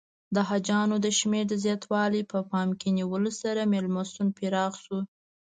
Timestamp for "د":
0.35-0.37, 1.05-1.07, 1.49-1.53